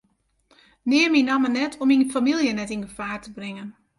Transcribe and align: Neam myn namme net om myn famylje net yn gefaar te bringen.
Neam 0.89 1.11
myn 1.13 1.25
namme 1.27 1.49
net 1.57 1.73
om 1.81 1.87
myn 1.89 2.09
famylje 2.13 2.51
net 2.55 2.73
yn 2.75 2.85
gefaar 2.87 3.19
te 3.21 3.29
bringen. 3.37 3.69